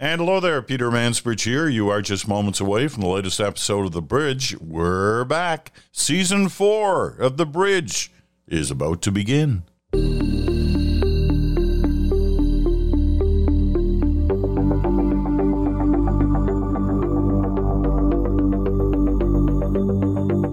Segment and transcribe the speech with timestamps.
[0.00, 1.68] And hello there, Peter Mansbridge here.
[1.68, 4.56] You are just moments away from the latest episode of The Bridge.
[4.60, 5.72] We're back.
[5.90, 8.12] Season four of The Bridge
[8.46, 9.64] is about to begin.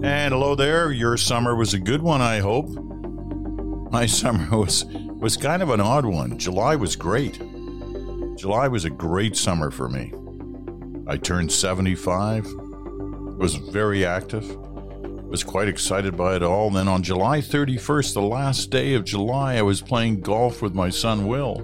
[0.03, 0.91] And hello there.
[0.91, 2.69] Your summer was a good one, I hope.
[3.91, 6.39] My summer was was kind of an odd one.
[6.39, 7.39] July was great.
[8.35, 10.11] July was a great summer for me.
[11.07, 12.45] I turned 75,
[13.37, 14.57] was very active,
[15.25, 16.69] was quite excited by it all.
[16.69, 20.89] Then on July 31st, the last day of July, I was playing golf with my
[20.89, 21.59] son Will.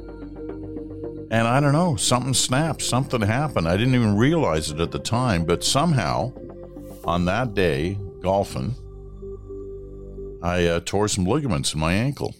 [1.29, 3.67] And I don't know, something snapped, something happened.
[3.67, 6.31] I didn't even realize it at the time, but somehow
[7.03, 8.75] on that day, golfing,
[10.41, 12.33] I uh, tore some ligaments in my ankle.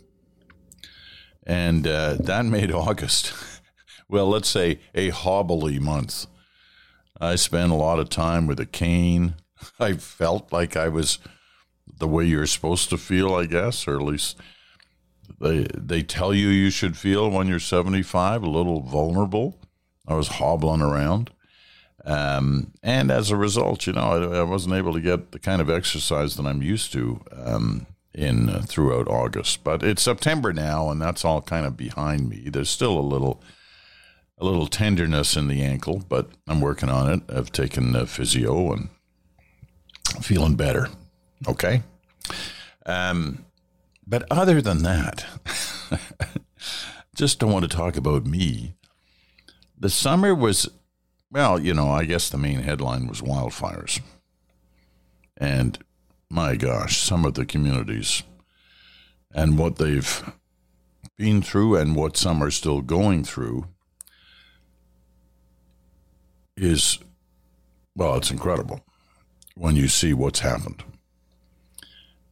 [1.45, 3.33] And uh, that made August
[4.11, 6.27] well, let's say a hobbly month.
[7.19, 9.35] I spent a lot of time with a cane.
[9.79, 11.17] I felt like I was
[11.97, 14.37] the way you're supposed to feel, I guess, or at least
[15.39, 19.59] they they tell you you should feel when you're 75, a little vulnerable.
[20.07, 21.31] I was hobbling around.
[22.03, 25.61] Um, and as a result, you know, I, I, wasn't able to get the kind
[25.61, 29.63] of exercise that I'm used to um, in uh, throughout August.
[29.63, 32.49] But it's September now, and that's all kind of behind me.
[32.49, 33.43] There's still a little
[34.41, 37.21] a little tenderness in the ankle, but I'm working on it.
[37.29, 38.89] I've taken the physio and
[40.19, 40.89] feeling better.
[41.47, 41.83] Okay.
[42.87, 43.45] Um,
[44.05, 45.25] but other than that,
[47.15, 48.73] just don't want to talk about me.
[49.77, 50.67] The summer was,
[51.29, 54.01] well, you know, I guess the main headline was wildfires.
[55.37, 55.77] And
[56.31, 58.23] my gosh, some of the communities
[59.33, 60.33] and what they've
[61.15, 63.67] been through and what some are still going through
[66.57, 66.99] is,
[67.95, 68.81] well, it's incredible
[69.55, 70.83] when you see what's happened.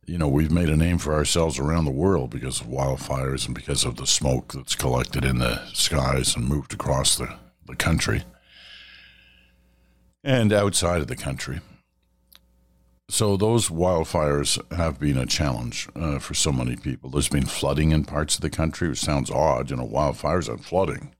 [0.06, 3.54] You know, we've made a name for ourselves around the world because of wildfires and
[3.54, 7.36] because of the smoke that's collected in the skies and moved across the,
[7.68, 8.24] the country
[10.24, 11.62] and outside of the country.
[13.10, 17.10] So those wildfires have been a challenge uh, for so many people.
[17.10, 20.64] There's been flooding in parts of the country, which sounds odd, you know, wildfires and
[20.64, 21.14] flooding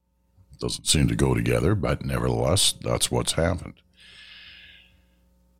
[0.60, 3.76] doesn't seem to go together, but nevertheless, that's what's happened.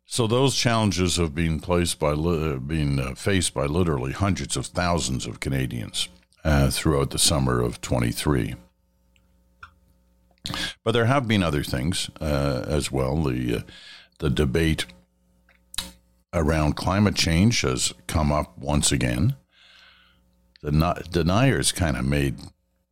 [0.06, 2.14] So those challenges have been placed by
[2.58, 6.08] being uh, faced by literally hundreds of thousands of Canadians
[6.44, 8.56] uh, throughout the summer of 23.
[10.82, 13.22] But there have been other things uh, as well.
[13.22, 13.60] The uh,
[14.18, 14.86] the debate
[16.32, 19.36] around climate change has come up once again.
[20.62, 22.38] The deniers kind of made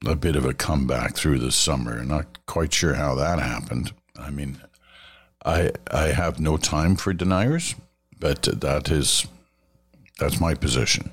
[0.07, 2.03] a bit of a comeback through the summer.
[2.05, 3.93] Not quite sure how that happened.
[4.19, 4.59] I mean,
[5.45, 7.75] I I have no time for deniers,
[8.19, 9.27] but that is
[10.19, 11.13] that's my position,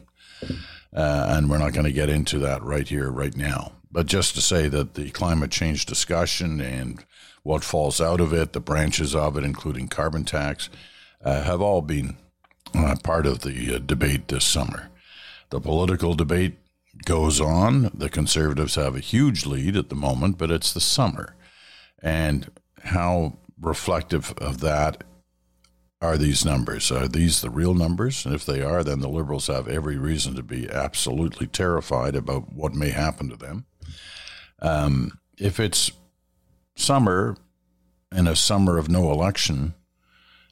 [0.95, 3.73] uh, and we're not going to get into that right here, right now.
[3.91, 7.05] But just to say that the climate change discussion and
[7.43, 10.69] what falls out of it, the branches of it, including carbon tax,
[11.23, 12.17] uh, have all been
[12.73, 14.89] uh, part of the uh, debate this summer.
[15.51, 16.55] The political debate
[17.03, 17.91] goes on.
[17.93, 21.35] The Conservatives have a huge lead at the moment, but it's the summer.
[22.01, 22.51] And
[22.83, 25.03] how reflective of that
[26.01, 26.91] are these numbers?
[26.91, 28.25] Are these the real numbers?
[28.25, 32.53] And if they are, then the Liberals have every reason to be absolutely terrified about
[32.53, 33.65] what may happen to them.
[34.61, 35.91] Um, if it's
[36.75, 37.35] summer
[38.11, 39.73] and a summer of no election,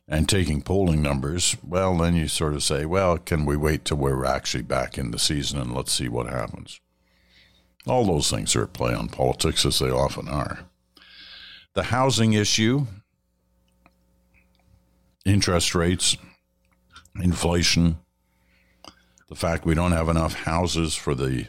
[0.08, 3.98] and taking polling numbers, well, then you sort of say, well, can we wait till
[3.98, 6.80] we're actually back in the season and let's see what happens?
[7.88, 10.60] All those things are at play on politics, as they often are.
[11.74, 12.86] The housing issue,
[15.26, 16.18] interest rates,
[17.22, 17.98] inflation,
[19.30, 21.48] the fact we don't have enough houses for the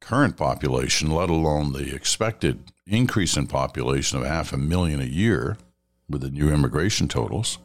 [0.00, 5.58] current population, let alone the expected increase in population of half a million a year
[6.08, 7.58] with the new immigration totals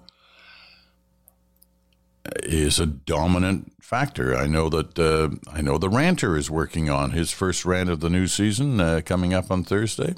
[2.43, 4.35] is a dominant factor.
[4.35, 7.99] I know that uh, I know the ranter is working on his first rant of
[7.99, 10.15] the new season uh, coming up on Thursday.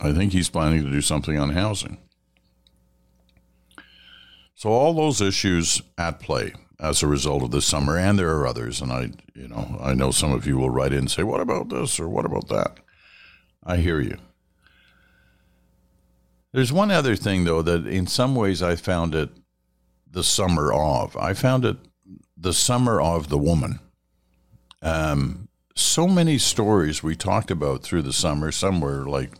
[0.00, 1.98] I think he's planning to do something on housing.
[4.54, 8.46] So all those issues at play as a result of this summer, and there are
[8.46, 8.80] others.
[8.80, 11.40] And I, you know, I know some of you will write in and say, "What
[11.40, 12.78] about this?" or "What about that?"
[13.64, 14.18] I hear you.
[16.52, 19.30] There's one other thing, though, that in some ways I found it
[20.10, 21.16] the summer of.
[21.16, 21.78] I found it
[22.36, 23.80] the summer of the woman.
[24.82, 28.52] Um, so many stories we talked about through the summer.
[28.52, 29.30] Some were like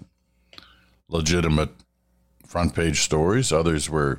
[1.09, 1.71] legitimate
[2.47, 3.53] front page stories.
[3.53, 4.19] Others were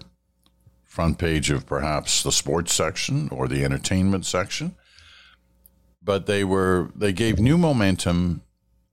[0.83, 4.75] front page of perhaps the sports section or the entertainment section.
[6.03, 8.43] But they were they gave new momentum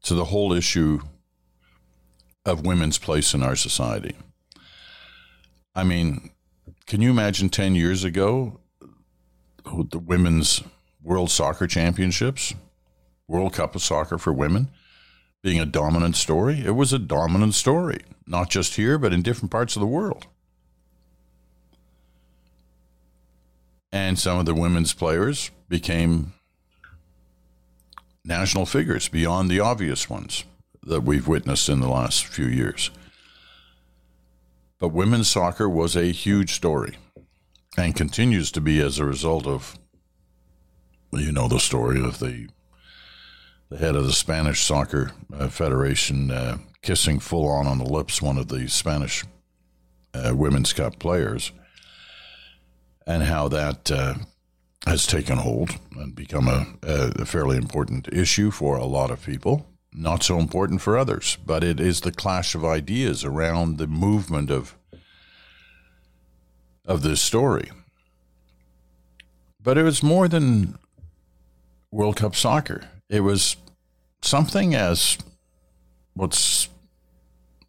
[0.04, 1.00] to the whole issue
[2.44, 4.14] of women's place in our society.
[5.74, 6.30] I mean,
[6.86, 8.60] can you imagine 10 years ago
[9.90, 10.62] the women's
[11.02, 12.54] World Soccer Championships,
[13.28, 14.68] World Cup of Soccer for women,
[15.42, 16.62] being a dominant story?
[16.64, 20.26] It was a dominant story, not just here, but in different parts of the world.
[23.92, 26.32] And some of the women's players became
[28.24, 30.44] national figures beyond the obvious ones
[30.90, 32.90] that we've witnessed in the last few years.
[34.80, 36.96] But women's soccer was a huge story
[37.76, 39.78] and continues to be as a result of,
[41.12, 42.48] you know, the story of the
[43.68, 48.20] the head of the Spanish Soccer uh, Federation uh, kissing full on on the lips
[48.20, 49.24] one of the Spanish
[50.12, 51.52] uh, Women's Cup players,
[53.06, 54.14] and how that uh,
[54.86, 59.70] has taken hold and become a, a fairly important issue for a lot of people.
[59.92, 64.50] Not so important for others, but it is the clash of ideas around the movement
[64.50, 64.76] of
[66.84, 67.70] of this story.
[69.62, 70.78] But it was more than
[71.92, 72.88] World Cup soccer.
[73.08, 73.56] It was
[74.22, 75.18] something as
[76.14, 76.34] what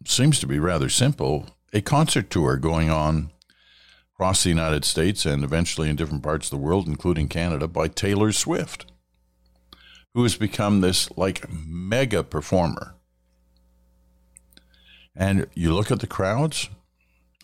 [0.04, 3.30] seems to be rather simple a concert tour going on
[4.14, 7.88] across the United States and eventually in different parts of the world, including Canada, by
[7.88, 8.91] Taylor Swift,
[10.14, 12.94] who has become this like mega performer.
[15.14, 16.70] And you look at the crowds,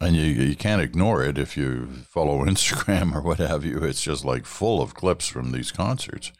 [0.00, 3.79] and you, you can't ignore it if you follow Instagram or what have you.
[3.79, 6.32] It's just like full of clips from these concerts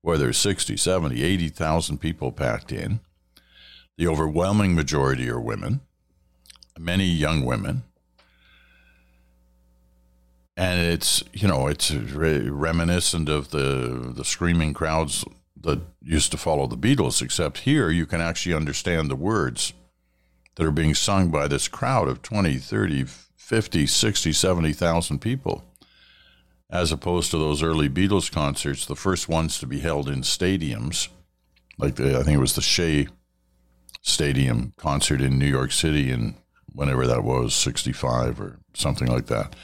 [0.00, 3.00] where there's 60, 70, 80,000 people packed in.
[3.96, 5.80] The overwhelming majority are women,
[6.78, 7.84] many young women
[10.56, 15.24] and it's you know it's re- reminiscent of the the screaming crowds
[15.64, 17.20] that used to follow the Beatles.
[17.20, 19.72] Except here, you can actually understand the words
[20.54, 23.04] that are being sung by this crowd of 20, 30,
[23.36, 25.64] 50, 60, 70,000 people,
[26.70, 31.08] as opposed to those early Beatles concerts, the first ones to be held in stadiums,
[31.76, 33.08] like the, I think it was the Shea
[34.02, 36.36] Stadium concert in New York City in
[36.72, 39.54] whenever that was, 65 or something like that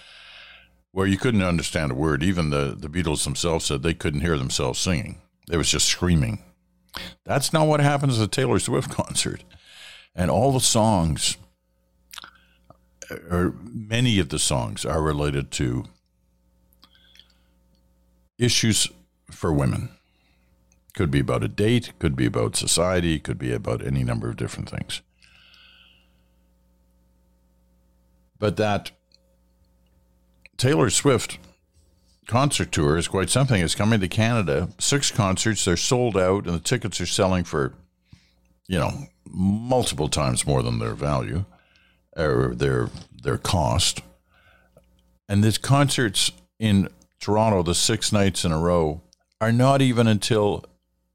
[0.92, 2.22] where you couldn't understand a word.
[2.22, 5.20] Even the, the Beatles themselves said they couldn't hear themselves singing.
[5.50, 6.38] They was just screaming.
[7.24, 9.42] That's not what happens at a Taylor Swift concert.
[10.14, 11.36] And all the songs,
[13.28, 15.86] or many of the songs, are related to
[18.38, 18.86] issues
[19.28, 19.90] for women.
[20.94, 24.36] Could be about a date, could be about society, could be about any number of
[24.36, 25.00] different things.
[28.38, 28.92] But that
[30.56, 31.38] Taylor Swift
[32.30, 33.60] concert tour is quite something.
[33.60, 34.68] It's coming to Canada.
[34.78, 35.64] Six concerts.
[35.64, 37.74] They're sold out, and the tickets are selling for,
[38.68, 41.44] you know, multiple times more than their value
[42.16, 42.88] or their
[43.22, 44.02] their cost.
[45.28, 46.30] And these concerts
[46.60, 46.88] in
[47.18, 49.02] Toronto, the six nights in a row,
[49.40, 50.64] are not even until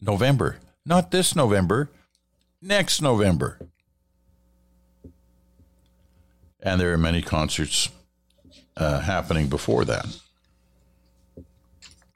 [0.01, 0.57] November.
[0.85, 1.89] Not this November,
[2.61, 3.57] next November.
[6.61, 7.89] And there are many concerts
[8.75, 10.05] uh, happening before that.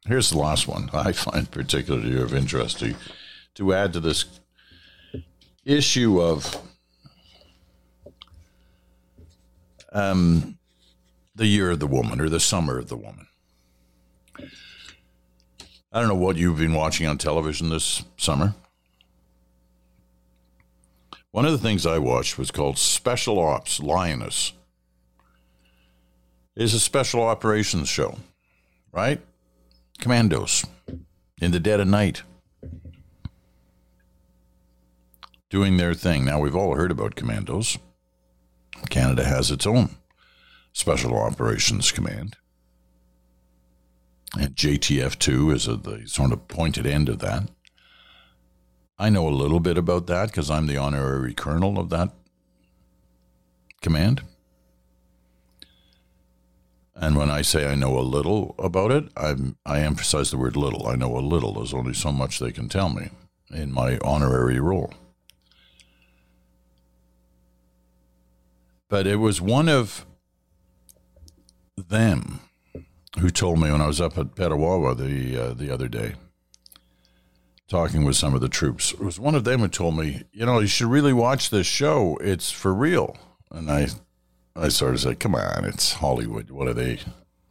[0.10, 2.96] Here's the last one I find particularly of interest to,
[3.54, 4.25] to add to this
[5.63, 6.58] issue of
[9.94, 10.58] um,
[11.36, 13.28] the year of the woman or the summer of the woman.
[15.92, 18.56] I don't know what you've been watching on television this summer.
[21.30, 24.54] One of the things I watched was called Special Ops Lioness
[26.56, 28.18] It's a special operations show,
[28.92, 29.22] right?
[30.00, 30.65] Commandos
[31.41, 32.24] in the dead of night
[35.50, 36.25] doing their thing.
[36.25, 37.77] Now, we've all heard about commandos.
[38.89, 39.89] Canada has its own
[40.72, 42.38] Special Operations Command.
[44.39, 47.50] And JTF 2 is the sort of pointed end of that.
[48.98, 52.13] I know a little bit about that because I'm the honorary colonel of that
[53.82, 54.22] command.
[57.01, 60.58] And when I say I know a little about it, I'm, I emphasize the word
[60.58, 60.86] little.
[60.86, 61.53] I know a little.
[61.53, 63.10] There's only so much they can tell me
[63.50, 64.94] in my honorary role.
[68.89, 70.06] But it was one of
[71.77, 72.41] them
[73.20, 76.15] who told me when I was up at Petawawa the uh, the other day
[77.70, 78.91] talking with some of the troops.
[78.94, 81.68] It was one of them who told me, you know, you should really watch this
[81.68, 82.18] show.
[82.18, 83.15] It's for real.
[83.51, 83.88] And I,
[84.56, 86.50] I sort of said, come on, it's Hollywood.
[86.50, 87.00] What are they?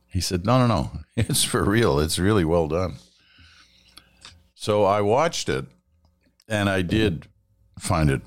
[0.07, 1.99] He said, no, no, no, it's for real.
[1.99, 2.97] It's really well done.
[4.55, 5.67] So I watched it,
[6.49, 7.29] and I did
[7.79, 8.23] find it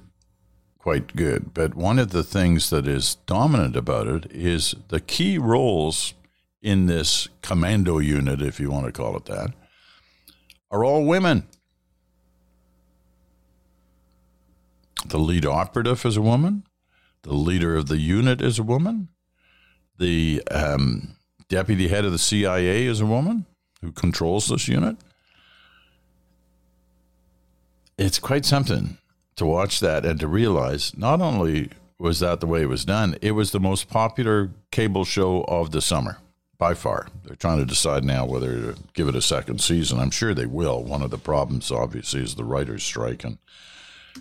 [0.80, 1.54] quite good.
[1.54, 6.14] But one of the things that is dominant about it is the key roles
[6.62, 9.52] in this commando unit, if you want to call it that,
[10.72, 11.48] are all women.
[15.06, 16.64] The lead operative is a woman.
[17.24, 19.10] The leader of the unit is a woman.
[19.98, 21.16] The um,
[21.50, 23.46] deputy head of the CIA is a woman
[23.82, 24.98] who controls this unit.
[27.98, 28.98] It's quite something
[29.36, 33.16] to watch that and to realize not only was that the way it was done,
[33.22, 36.18] it was the most popular cable show of the summer
[36.58, 37.08] by far.
[37.24, 40.00] They're trying to decide now whether to give it a second season.
[40.00, 40.84] I'm sure they will.
[40.84, 43.38] One of the problems, obviously, is the writers' strike and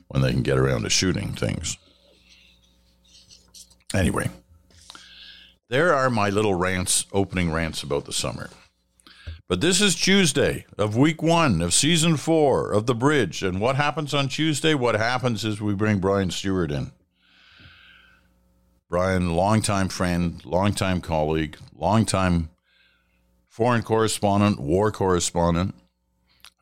[0.08, 1.78] when they can get around to shooting things.
[3.92, 4.30] Anyway,
[5.68, 8.50] there are my little rants, opening rants about the summer.
[9.48, 13.42] But this is Tuesday of week one of season four of The Bridge.
[13.42, 14.74] And what happens on Tuesday?
[14.74, 16.92] What happens is we bring Brian Stewart in.
[18.88, 22.50] Brian, longtime friend, longtime colleague, longtime
[23.48, 25.74] foreign correspondent, war correspondent,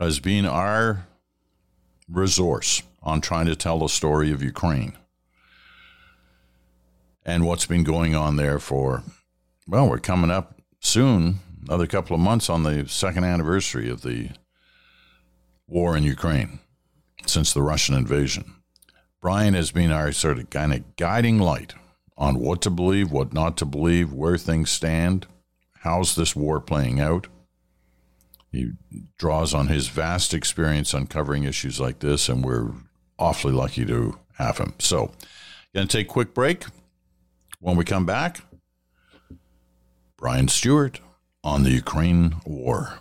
[0.01, 1.07] has been our
[2.09, 4.97] resource on trying to tell the story of Ukraine
[7.29, 9.03] and what's been going on there for,
[9.67, 14.31] well, we're coming up soon, another couple of months on the second anniversary of the
[15.67, 16.59] war in Ukraine
[17.27, 18.55] since the Russian invasion.
[19.21, 21.75] Brian has been our sort of kind of guiding light
[22.17, 25.27] on what to believe, what not to believe, where things stand,
[25.81, 27.27] how's this war playing out.
[28.51, 28.71] He
[29.19, 32.71] draws on his vast experience uncovering issues like this, and we're
[33.19, 34.73] awfully lucky to have him.
[34.79, 35.11] So,
[35.75, 36.65] going to take a quick break.
[37.61, 38.43] When we come back,
[40.17, 41.01] Brian Stewart
[41.43, 43.01] on the Ukraine war.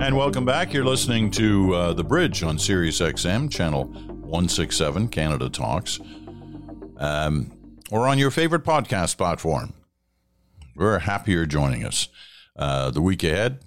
[0.00, 0.72] And welcome back.
[0.72, 6.00] You're listening to uh, The Bridge on Sirius XM, channel 167, Canada Talks,
[6.96, 7.52] um,
[7.90, 9.74] or on your favorite podcast platform.
[10.74, 12.08] We're happy you're joining us.
[12.56, 13.60] Uh, the week ahead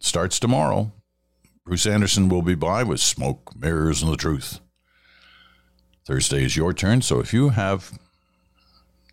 [0.00, 0.92] starts tomorrow.
[1.64, 4.60] Bruce Anderson will be by with Smoke, Mirrors, and the Truth.
[6.06, 7.92] Thursday is your turn, so if you have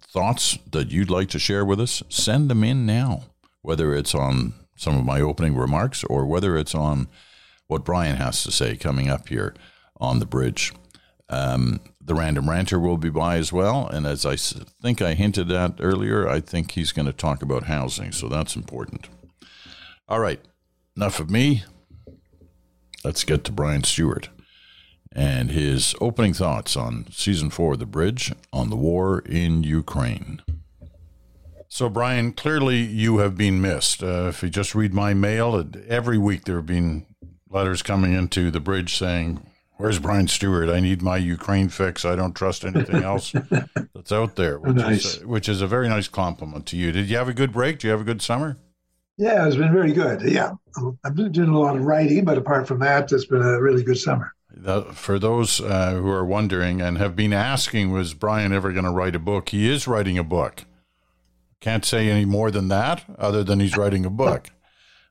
[0.02, 3.24] thoughts that you'd like to share with us, send them in now,
[3.62, 7.08] whether it's on some of my opening remarks or whether it's on
[7.68, 9.54] what Brian has to say coming up here
[10.00, 10.74] on the bridge.
[11.30, 13.88] Um, the random ranter will be by as well.
[13.88, 17.64] And as I think I hinted at earlier, I think he's going to talk about
[17.64, 18.14] housing.
[18.14, 19.10] So that's important.
[20.08, 20.40] All right.
[20.98, 21.64] Enough of me.
[23.04, 24.30] Let's get to Brian Stewart
[25.12, 30.42] and his opening thoughts on season four of The Bridge on the war in Ukraine.
[31.70, 34.02] So, Brian, clearly you have been missed.
[34.02, 37.06] Uh, if you just read my mail, every week there have been
[37.48, 40.68] letters coming into the bridge saying, Where's Brian Stewart?
[40.68, 42.06] I need my Ukraine fix.
[42.06, 43.34] I don't trust anything else
[43.94, 45.18] that's out there, which, nice.
[45.18, 46.92] is, which is a very nice compliment to you.
[46.92, 47.78] Did you have a good break?
[47.78, 48.58] Do you have a good summer?
[49.18, 50.22] Yeah, it's been very good.
[50.22, 50.52] Yeah,
[51.04, 53.84] I've been doing a lot of writing, but apart from that, it's been a really
[53.84, 54.32] good summer.
[54.94, 58.92] for those uh, who are wondering and have been asking, was Brian ever going to
[58.92, 59.50] write a book?
[59.50, 60.66] He is writing a book.
[61.60, 64.50] Can't say any more than that, other than he's writing a book.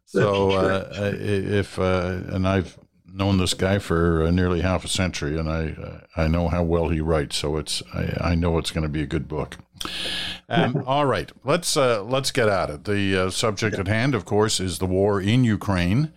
[0.09, 2.79] So uh, if uh, and I've
[3.17, 6.63] known this guy for uh, nearly half a century, and I uh, I know how
[6.63, 7.37] well he writes.
[7.37, 9.57] So it's I, I know it's going to be a good book.
[10.49, 12.85] Um, all right, let's uh, let's get at it.
[12.85, 16.13] The uh, subject at hand, of course, is the war in Ukraine.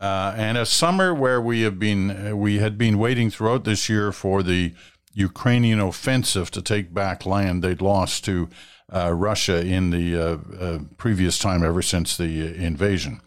[0.00, 4.42] and a summer where we have been we had been waiting throughout this year for
[4.42, 4.72] the
[5.14, 8.48] Ukrainian offensive to take back land they'd lost to
[8.94, 13.20] uh, Russia in the uh, uh, previous time ever since the invasion.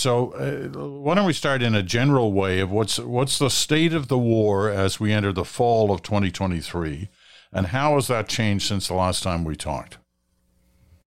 [0.00, 3.92] So, uh, why don't we start in a general way of what's what's the state
[3.92, 7.10] of the war as we enter the fall of 2023,
[7.52, 9.98] and how has that changed since the last time we talked?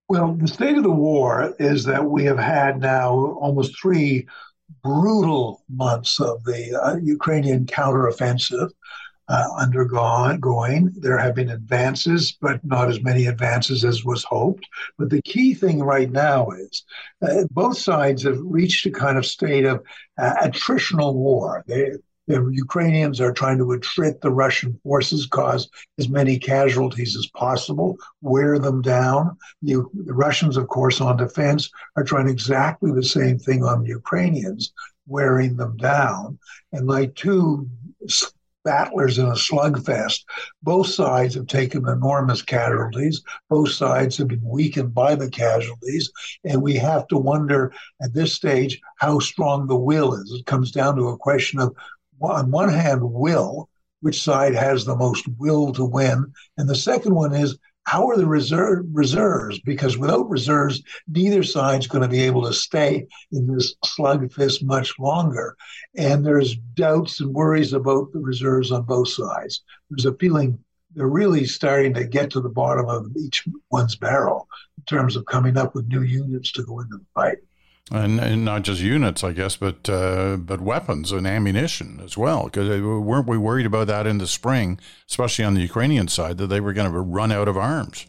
[0.10, 4.28] Well, the state of the war is that we have had now almost three
[4.84, 8.70] brutal months of the uh, Ukrainian counteroffensive
[9.28, 10.92] uh, undergoing.
[10.96, 14.66] There have been advances, but not as many advances as was hoped.
[14.98, 16.84] But the key thing right now is
[17.22, 19.84] uh, both sides have reached a kind of state of
[20.18, 21.64] uh, attritional war.
[21.68, 21.92] They,
[22.28, 27.98] The Ukrainians are trying to attrit the Russian forces, cause as many casualties as possible,
[28.22, 29.38] wear them down.
[29.62, 33.90] You, the Russians, of course, on defense are trying exactly the same thing on the
[33.90, 34.74] Ukrainians,
[35.06, 36.40] wearing them down.
[36.72, 37.70] And like two
[38.64, 40.24] battlers in a slugfest.
[40.62, 43.22] Both sides have taken enormous casualties.
[43.50, 46.12] Both sides have been weakened by the casualties.
[46.44, 50.32] And we have to wonder at this stage how strong the will is.
[50.32, 51.76] It comes down to a question of,
[52.22, 53.70] on one hand, will,
[54.02, 56.32] which side has the most will to win?
[56.58, 59.60] And the second one is, how are the reserve, reserves?
[59.60, 64.98] Because without reserves, neither side's going to be able to stay in this slugfest much
[65.00, 65.56] longer.
[65.96, 69.64] And there's doubts and worries about the reserves on both sides.
[69.90, 70.60] There's a feeling
[70.96, 74.48] they're really starting to get to the bottom of each one's barrel
[74.78, 77.38] in terms of coming up with new units to go into the fight
[77.92, 82.46] and, and not just units, I guess, but uh, but weapons and ammunition as well.
[82.46, 86.48] Because weren't we worried about that in the spring, especially on the Ukrainian side, that
[86.48, 88.08] they were going to run out of arms?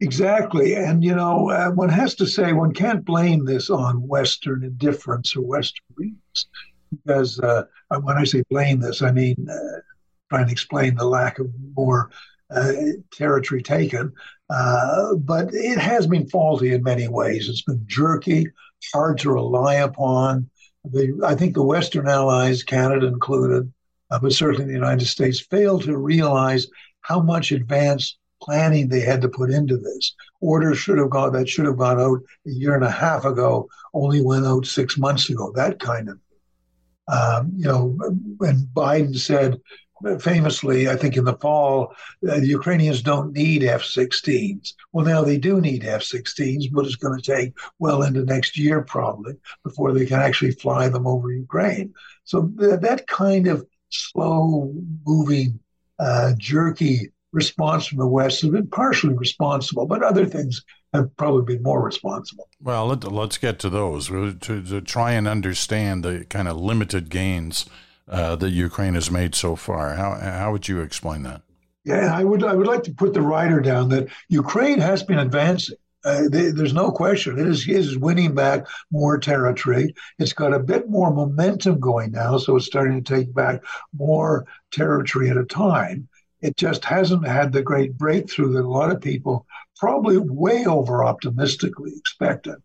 [0.00, 4.62] Exactly, and you know, uh, one has to say one can't blame this on Western
[4.62, 6.46] indifference or Western reasons,
[6.92, 7.64] because uh,
[8.02, 9.80] when I say blame this, I mean uh,
[10.30, 12.10] trying to explain the lack of more
[12.50, 12.72] uh,
[13.12, 14.12] territory taken.
[14.50, 17.48] Uh, but it has been faulty in many ways.
[17.48, 18.46] It's been jerky
[18.92, 20.48] hard to rely upon.
[20.84, 23.72] The, I think the Western allies, Canada included,
[24.10, 26.66] uh, but certainly the United States, failed to realize
[27.00, 30.14] how much advanced planning they had to put into this.
[30.40, 33.68] Orders should have gone that should have gone out a year and a half ago,
[33.92, 35.52] only went out six months ago.
[35.54, 36.18] That kind of,
[37.08, 37.98] um, you know,
[38.36, 39.60] when Biden said
[40.20, 41.94] famously, I think in the fall,
[42.28, 44.74] uh, the Ukrainians don't need F 16s.
[44.92, 48.58] Well, now they do need F 16s, but it's going to take well into next
[48.58, 51.94] year probably before they can actually fly them over Ukraine.
[52.24, 54.72] So th- that kind of slow
[55.06, 55.58] moving,
[55.98, 60.64] uh, jerky response from the West has been partially responsible, but other things
[60.94, 62.48] have probably been more responsible.
[62.60, 67.10] Well, let, us get to those to, to try and understand the kind of limited
[67.10, 67.66] gains
[68.08, 69.94] uh, that Ukraine has made so far.
[69.94, 71.42] How how would you explain that?
[71.84, 75.18] Yeah, I would I would like to put the rider down that Ukraine has been
[75.18, 75.76] advancing.
[76.04, 77.38] Uh, they, there's no question.
[77.38, 79.94] It is, is winning back more territory.
[80.18, 84.46] It's got a bit more momentum going now, so it's starting to take back more
[84.70, 86.08] territory at a time.
[86.40, 89.44] It just hasn't had the great breakthrough that a lot of people
[89.76, 92.56] probably way over optimistically expected.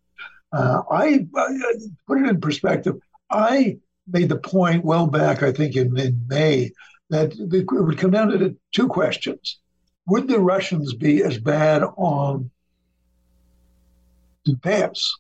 [0.52, 1.74] Uh, I, I
[2.06, 2.96] put it in perspective.
[3.32, 6.72] I made the point well back, I think in, in May,
[7.10, 9.60] that it would come down to two questions.
[10.08, 12.52] Would the Russians be as bad on
[14.44, 15.16] defense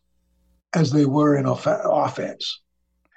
[0.74, 2.62] as they were in off- offense?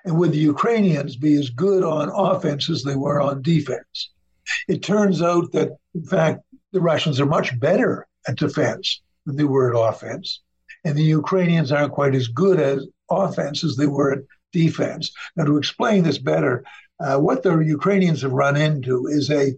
[0.05, 4.11] And would the Ukrainians be as good on offense as they were on defense?
[4.69, 9.45] It turns out that, in fact, the Russians are much better at defense than they
[9.45, 10.43] were at offense.
[10.85, 12.79] And the Ukrainians aren't quite as good at
[13.11, 15.13] offense as they were at defense.
[15.37, 16.65] Now, to explain this better,
[17.01, 19.55] uh, what the Ukrainians have run into is a,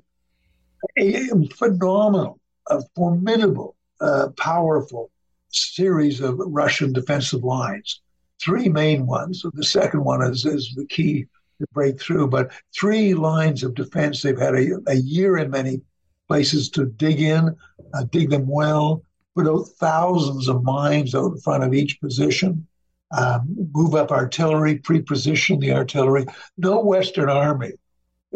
[0.99, 5.11] a phenomenal, a formidable, uh, powerful
[5.51, 8.01] series of Russian defensive lines.
[8.41, 9.43] Three main ones.
[9.43, 11.27] So the second one is, is the key
[11.61, 14.23] to break through, but three lines of defense.
[14.23, 15.81] They've had a, a year in many
[16.29, 17.57] places to dig in,
[17.95, 19.03] uh, dig them well,
[19.35, 22.67] put out thousands of mines out in front of each position
[23.11, 26.27] um, move up artillery, pre-position the artillery.
[26.57, 27.73] No Western army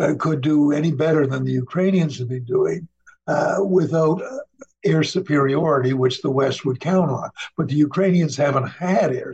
[0.01, 2.89] uh, could do any better than the Ukrainians have been doing
[3.27, 4.39] uh, without uh,
[4.85, 7.31] air superiority, which the West would count on.
[7.57, 9.33] But the Ukrainians haven't had air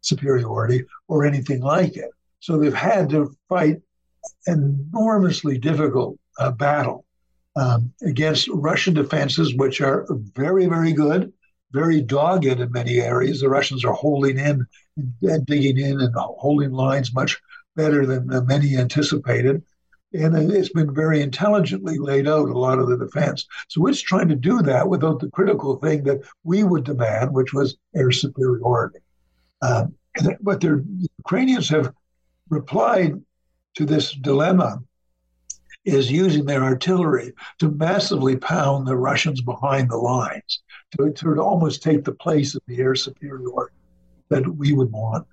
[0.00, 2.10] superiority or anything like it.
[2.40, 3.82] So they've had to fight
[4.46, 7.04] enormously difficult uh, battle
[7.56, 11.32] um, against Russian defenses, which are very, very good
[11.72, 13.40] very dogged in many areas.
[13.40, 14.66] The Russians are holding in
[15.22, 17.38] and digging in and holding lines much
[17.76, 19.62] better than many anticipated.
[20.14, 23.46] And it's been very intelligently laid out, a lot of the defense.
[23.68, 27.52] So it's trying to do that without the critical thing that we would demand, which
[27.52, 29.00] was air superiority.
[29.60, 29.94] Um,
[30.40, 30.84] but the
[31.18, 31.92] Ukrainians have
[32.48, 33.20] replied
[33.76, 34.82] to this dilemma
[35.88, 40.62] is using their artillery to massively pound the Russians behind the lines
[40.96, 43.74] to, to almost take the place of the air superiority
[44.28, 45.26] that we would want.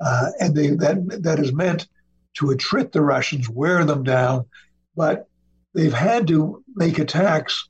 [0.00, 1.88] Uh, and they, that, that has meant
[2.34, 4.44] to attrit the Russians, wear them down,
[4.96, 5.28] but
[5.74, 7.68] they've had to make attacks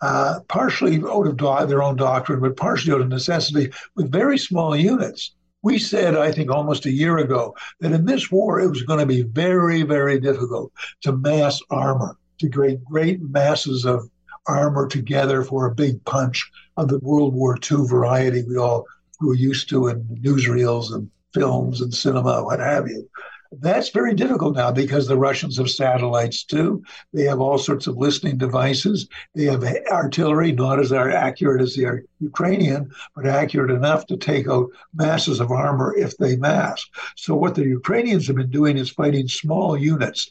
[0.00, 4.38] uh, partially out of do- their own doctrine, but partially out of necessity with very
[4.38, 5.34] small units.
[5.62, 9.00] We said, I think, almost a year ago that in this war it was going
[9.00, 14.08] to be very, very difficult to mass armor, to create great masses of
[14.46, 18.86] armor together for a big punch of the World War II variety we all
[19.20, 23.08] were used to in newsreels and films and cinema, what have you.
[23.52, 26.84] That's very difficult now because the Russians have satellites too.
[27.12, 29.08] They have all sorts of listening devices.
[29.34, 34.70] They have artillery, not as accurate as the Ukrainian, but accurate enough to take out
[34.94, 36.84] masses of armor if they mass.
[37.16, 40.30] So, what the Ukrainians have been doing is fighting small units,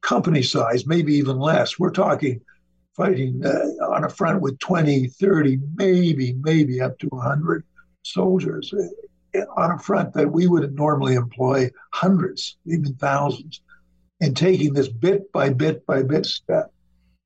[0.00, 1.78] company size, maybe even less.
[1.78, 2.40] We're talking
[2.96, 7.62] fighting uh, on a front with 20, 30, maybe, maybe up to 100
[8.02, 8.72] soldiers
[9.56, 13.60] on a front that we would normally employ hundreds, even thousands,
[14.20, 16.72] and taking this bit by bit by bit step,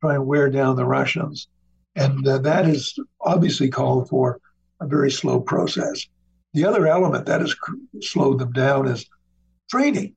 [0.01, 1.49] trying to wear down the Russians.
[1.97, 4.41] And uh, that is obviously called for
[4.81, 6.07] a very slow process.
[6.55, 7.55] The other element that has
[8.01, 9.07] slowed them down is
[9.71, 10.15] training.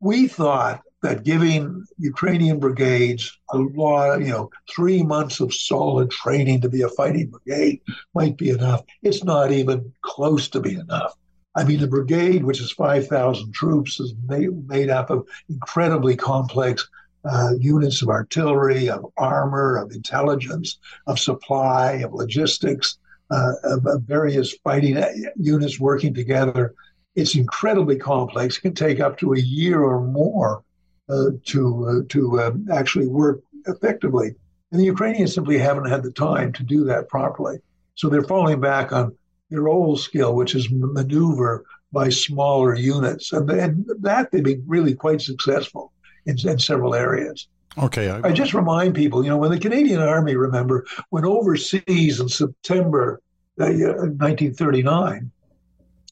[0.00, 6.60] We thought that giving Ukrainian brigades a lot, you know, three months of solid training
[6.62, 7.80] to be a fighting brigade
[8.14, 8.82] might be enough.
[9.02, 11.14] It's not even close to being enough.
[11.56, 16.86] I mean, the brigade, which is 5,000 troops, is made, made up of incredibly complex
[17.24, 22.98] uh, units of artillery, of armor, of intelligence, of supply, of logistics,
[23.30, 26.74] uh, of, of, various fighting uh, units working together.
[27.16, 28.58] It's incredibly complex.
[28.58, 30.62] It can take up to a year or more
[31.08, 34.34] uh, to uh, to um, actually work effectively.
[34.70, 37.58] And the Ukrainians simply haven't had the time to do that properly.
[37.94, 39.16] So they're falling back on
[39.50, 43.32] their old skill, which is maneuver by smaller units.
[43.32, 45.92] And, and that they've been really quite successful
[46.26, 47.48] in, in several areas.
[47.78, 48.08] Okay.
[48.08, 52.28] I, I, just remind people, you know, when the Canadian Army, remember, went overseas in
[52.28, 53.20] September
[53.60, 55.30] uh, 1939,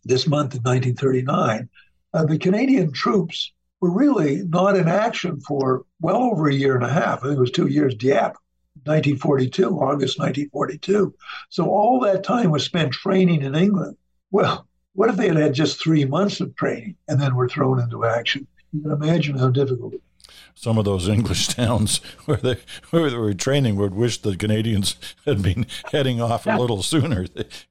[0.04, 1.68] this month in 1939,
[2.12, 6.84] uh, the Canadian troops were really not in action for well over a year and
[6.84, 7.20] a half.
[7.20, 8.36] I think it was two years, Dieppe.
[8.84, 11.14] 1942, August 1942.
[11.50, 13.96] So all that time was spent training in England.
[14.30, 17.80] Well, what if they had had just three months of training and then were thrown
[17.80, 18.46] into action?
[18.72, 19.94] You can imagine how difficult
[20.54, 22.56] some of those English towns where they
[22.90, 27.26] where they were training would wish the Canadians had been heading off a little sooner.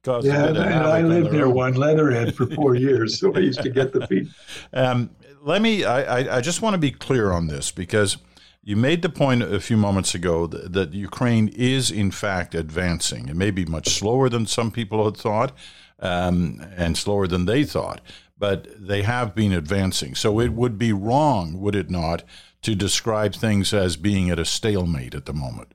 [0.06, 3.92] yeah, and I lived near one Leatherhead for four years, so I used to get
[3.92, 4.28] the feed.
[4.72, 5.10] Um,
[5.42, 5.84] let me.
[5.84, 8.18] I, I, I just want to be clear on this because
[8.64, 13.28] you made the point a few moments ago that, that, Ukraine is, in fact, advancing.
[13.28, 15.52] It may be much slower than some people had thought
[16.00, 18.00] um, and slower than they thought,
[18.38, 20.14] but they have been advancing.
[20.14, 22.24] So it would be wrong, would it not,
[22.62, 25.73] to describe things as being at a stalemate at the moment?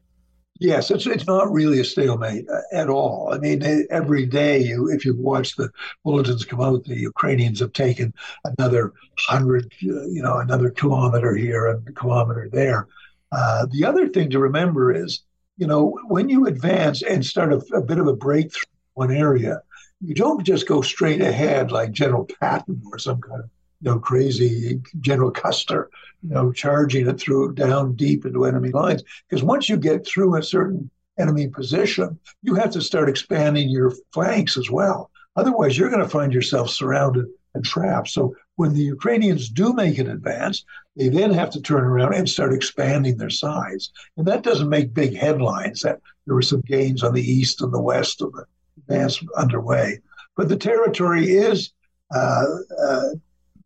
[0.59, 3.33] Yes, it's it's not really a stalemate uh, at all.
[3.33, 5.71] I mean, every day you, if you watch the
[6.03, 11.67] bulletins come out, the Ukrainians have taken another hundred, uh, you know, another kilometer here
[11.67, 12.87] and kilometer there.
[13.31, 15.23] Uh, the other thing to remember is,
[15.55, 19.11] you know, when you advance and start a, a bit of a breakthrough in one
[19.15, 19.61] area,
[20.01, 23.49] you don't just go straight ahead like General Patton or some kind of
[23.81, 25.89] you know, crazy General Custer,
[26.21, 29.03] you know, charging it through down deep into enemy lines.
[29.27, 33.93] Because once you get through a certain enemy position, you have to start expanding your
[34.13, 35.11] flanks as well.
[35.35, 38.09] Otherwise, you're going to find yourself surrounded and trapped.
[38.09, 40.65] So when the Ukrainians do make an advance,
[40.95, 43.91] they then have to turn around and start expanding their size.
[44.17, 47.73] And that doesn't make big headlines that there were some gains on the east and
[47.73, 48.45] the west of the
[48.77, 49.99] advance underway.
[50.35, 51.71] But the territory is
[52.13, 52.45] uh,
[52.81, 53.09] uh,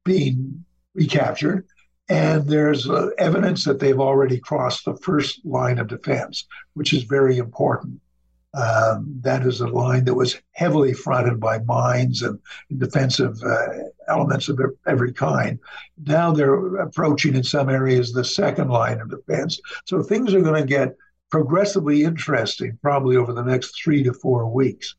[0.03, 0.63] being
[0.93, 1.65] recaptured.
[2.09, 7.03] And there's uh, evidence that they've already crossed the first line of defense, which is
[7.03, 7.99] very important.
[8.55, 12.37] Um, that is a line that was heavily fronted by mines and
[12.77, 13.67] defensive uh,
[14.07, 15.57] elements of every kind.
[16.05, 19.59] Now they're approaching in some areas the second line of defense.
[19.85, 20.95] So things are going to get
[21.31, 24.95] progressively interesting probably over the next three to four weeks.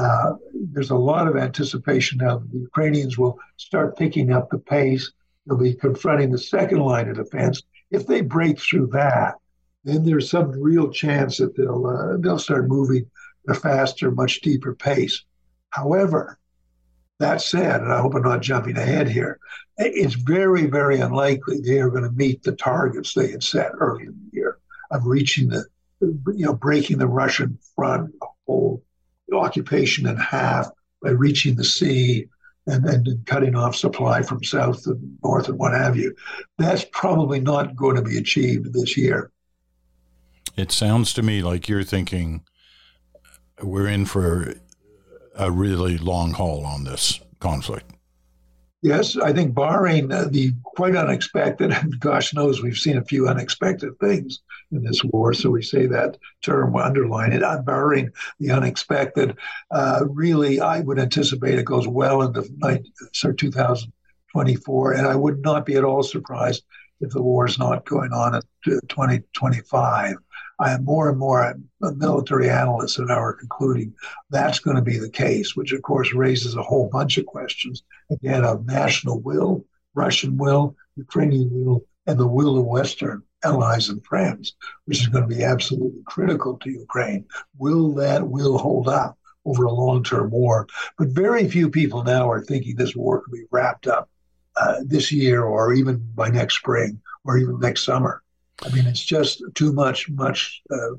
[0.00, 0.34] Uh,
[0.72, 5.12] there's a lot of anticipation now that the Ukrainians will start picking up the pace.
[5.46, 7.62] They'll be confronting the second line of defense.
[7.90, 9.34] If they break through that,
[9.84, 13.10] then there's some real chance that they'll uh, they'll start moving
[13.48, 15.24] at a faster, much deeper pace.
[15.70, 16.38] However,
[17.18, 19.38] that said, and I hope I'm not jumping ahead here,
[19.76, 24.04] it's very, very unlikely they are going to meet the targets they had set early
[24.04, 24.58] in the year
[24.90, 25.64] of reaching the,
[26.00, 28.14] you know, breaking the Russian front
[28.46, 28.82] whole
[29.32, 30.68] occupation in half
[31.02, 32.26] by reaching the sea
[32.66, 36.14] and then cutting off supply from south and north and what have you.
[36.58, 39.30] That's probably not going to be achieved this year.
[40.56, 42.42] It sounds to me like you're thinking
[43.62, 44.54] we're in for
[45.34, 47.90] a really long haul on this conflict.
[48.82, 53.28] Yes, I think barring uh, the quite unexpected, and gosh knows we've seen a few
[53.28, 54.38] unexpected things
[54.72, 59.36] in this war, so we say that term, underline it, uh, barring the unexpected,
[59.70, 65.74] uh, really, I would anticipate it goes well into 2024, and I would not be
[65.74, 66.64] at all surprised
[67.02, 68.40] if the war is not going on in
[68.88, 70.16] 2025.
[70.60, 73.94] I am more and more a military analysts that now are concluding
[74.28, 77.82] that's going to be the case, which of course raises a whole bunch of questions
[78.10, 84.04] again of national will, Russian will, Ukrainian will, and the will of Western allies and
[84.04, 87.24] friends, which is going to be absolutely critical to Ukraine.
[87.56, 90.66] Will that will hold up over a long-term war?
[90.98, 94.10] But very few people now are thinking this war could be wrapped up
[94.56, 98.22] uh, this year or even by next spring or even next summer.
[98.64, 100.96] I mean, it's just too much, much uh,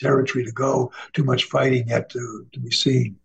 [0.00, 3.16] territory to go, too much fighting yet to, to be seen.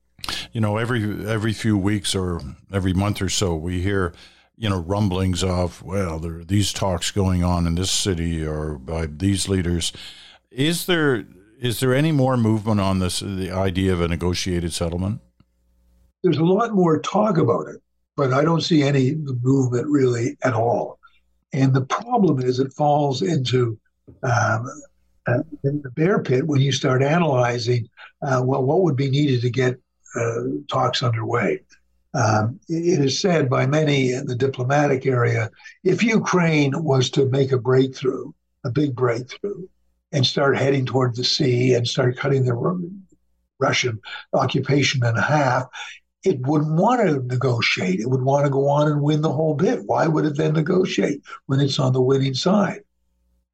[0.51, 4.13] You know, every every few weeks or every month or so, we hear,
[4.57, 8.77] you know, rumblings of well, there are these talks going on in this city or
[8.77, 9.93] by these leaders.
[10.51, 11.25] Is there
[11.59, 15.21] is there any more movement on this the idea of a negotiated settlement?
[16.21, 17.81] There's a lot more talk about it,
[18.17, 20.98] but I don't see any movement really at all.
[21.53, 23.79] And the problem is it falls into
[24.23, 24.67] um,
[25.27, 27.87] uh, the bear pit when you start analyzing
[28.21, 29.79] uh, well, what would be needed to get
[30.15, 31.61] uh, talks underway.
[32.13, 35.51] Um, it is said by many in the diplomatic area
[35.83, 38.31] if Ukraine was to make a breakthrough,
[38.63, 39.67] a big breakthrough,
[40.11, 42.89] and start heading toward the sea and start cutting the
[43.59, 43.99] Russian
[44.33, 45.67] occupation in half,
[46.23, 47.99] it wouldn't want to negotiate.
[47.99, 49.83] It would want to go on and win the whole bit.
[49.85, 52.81] Why would it then negotiate when it's on the winning side?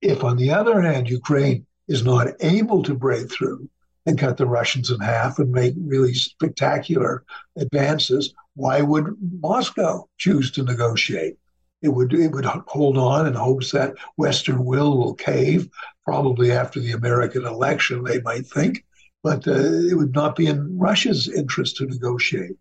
[0.01, 3.69] If, on the other hand, Ukraine is not able to break through
[4.05, 7.23] and cut the Russians in half and make really spectacular
[7.57, 11.37] advances, why would Moscow choose to negotiate?
[11.81, 15.69] It would it would hold on in hopes that Western will will cave.
[16.03, 18.85] Probably after the American election, they might think,
[19.25, 19.53] but uh,
[19.89, 22.57] it would not be in Russia's interest to negotiate.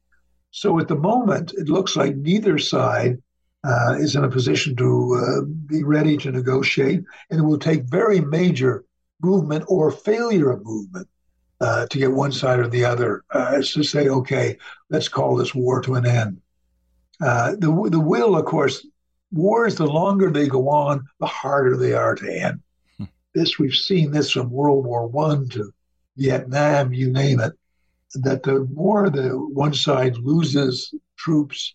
[0.51, 3.23] So at the moment, it looks like neither side
[3.65, 7.85] uh, is in a position to uh, be ready to negotiate, and it will take
[8.01, 8.87] very major
[9.21, 11.07] movement or failure of movement
[11.61, 14.57] uh, to get one side or the other uh, to say, okay,
[14.89, 16.41] let's call this war to an end.
[17.21, 18.87] Uh, the the will, of course,
[19.33, 22.61] wars the longer they go on, the harder they are to end.
[22.97, 23.05] Hmm.
[23.35, 25.71] This we've seen this from World War One to
[26.17, 27.53] Vietnam, you name it,
[28.15, 31.75] that the more the one side loses troops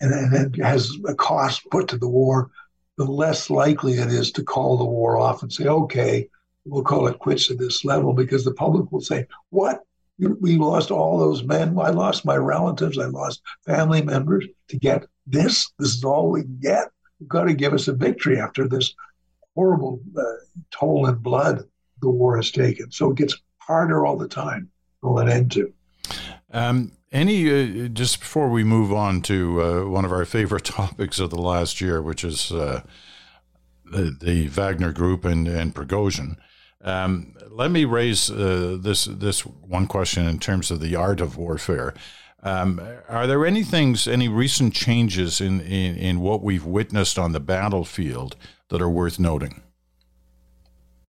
[0.00, 2.50] and, and has a cost put to the war,
[2.96, 6.28] the less likely it is to call the war off and say, okay,
[6.64, 9.80] we'll call it quits at this level because the public will say, what?
[10.18, 11.76] We lost all those men.
[11.78, 12.98] I lost my relatives.
[12.98, 15.72] I lost family members to get this.
[15.78, 16.88] This is all we get.
[17.18, 18.94] You've got to give us a victory after this
[19.56, 20.22] horrible uh,
[20.70, 21.64] toll in blood
[22.02, 22.92] the war has taken.
[22.92, 24.70] So it gets harder all the time
[25.02, 25.72] to let into.
[26.52, 31.18] Um, any uh, just before we move on to uh, one of our favorite topics
[31.18, 32.82] of the last year, which is uh,
[33.84, 36.36] the, the, Wagner Group and and Prigozhin.
[36.82, 41.36] Um, let me raise uh, this this one question in terms of the art of
[41.36, 41.94] warfare.
[42.42, 47.30] Um, are there any things, any recent changes in, in, in what we've witnessed on
[47.30, 48.34] the battlefield
[48.68, 49.62] that are worth noting?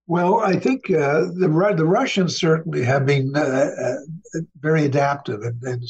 [0.06, 5.84] Well, I think uh, the the Russians certainly have been uh, uh very adaptive and,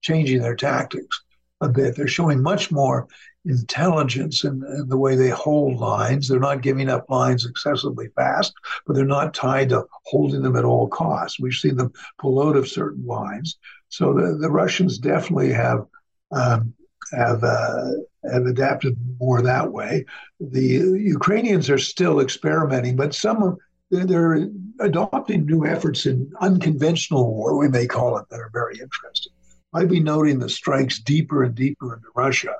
[0.00, 1.22] changing their tactics
[1.60, 1.94] a bit.
[1.94, 3.06] They're showing much more
[3.44, 6.26] intelligence in, in, the way they hold lines.
[6.26, 8.54] They're not giving up lines excessively fast,
[8.86, 11.38] but they're not tied to holding them at all costs.
[11.38, 13.58] We've seen them pull out of certain lines.
[13.88, 15.84] So the, the Russians definitely have
[16.32, 16.74] um,
[17.12, 17.90] have uh,
[18.30, 20.04] have adapted more that way.
[20.40, 23.56] The Ukrainians are still experimenting, but some
[23.90, 24.48] they're
[24.80, 29.32] adopting new efforts in unconventional war, we may call it, that are very interesting.
[29.72, 32.54] I'd be noting the strikes deeper and deeper into Russia.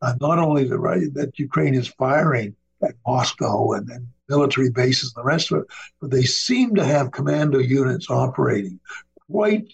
[0.00, 0.78] Uh, not only the
[1.14, 5.66] that Ukraine is firing at Moscow and, and military bases and the rest of it,
[6.00, 8.80] but they seem to have commando units operating
[9.30, 9.72] quite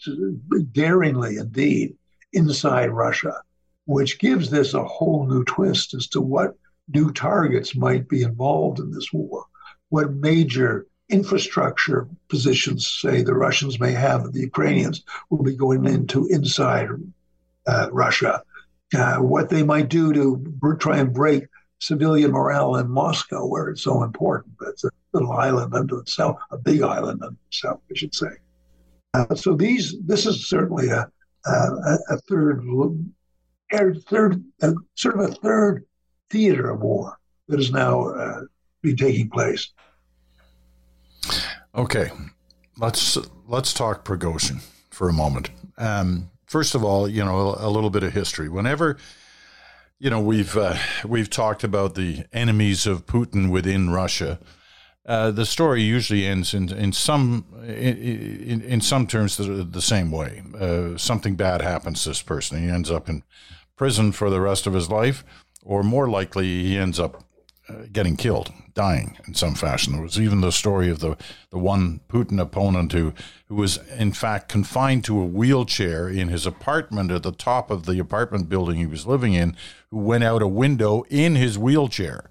[0.73, 1.97] daringly indeed
[2.33, 3.35] inside Russia
[3.89, 6.55] which gives this a whole new twist as to what
[6.89, 9.47] new targets might be involved in this war,
[9.89, 16.27] what major infrastructure positions, say, the Russians may have, the Ukrainians will be going into
[16.27, 16.91] inside
[17.67, 18.43] uh, Russia,
[18.95, 21.45] uh, what they might do to try and break
[21.79, 24.55] civilian morale in Moscow, where it's so important.
[24.67, 28.33] It's a little island unto itself, a big island unto itself, I should say.
[29.15, 31.11] Uh, so these, this is certainly a,
[31.47, 32.63] a, a third
[33.71, 35.85] third, uh, sort of a third
[36.31, 38.43] theater of war that is now uh,
[38.83, 39.71] be taking place.
[41.75, 42.11] Okay,
[42.79, 45.51] let's let's talk Prigozhin for a moment.
[45.77, 48.49] Um, first of all, you know a, a, little bit of history.
[48.49, 48.97] Whenever
[49.99, 54.39] you know we've uh, we've talked about the enemies of Putin within Russia.
[55.09, 60.11] Uh, the story usually ends in in some in, in some terms the, the same
[60.11, 60.43] way.
[60.61, 62.63] Uh, something bad happens to this person.
[62.63, 63.23] He ends up in
[63.75, 65.25] prison for the rest of his life,
[65.63, 67.25] or more likely, he ends up
[67.71, 69.95] uh, getting killed, dying in some fashion.
[69.95, 71.17] There was even the story of the,
[71.51, 73.15] the one Putin opponent who,
[73.47, 77.87] who was in fact confined to a wheelchair in his apartment at the top of
[77.87, 79.57] the apartment building he was living in,
[79.91, 82.29] who went out a window in his wheelchair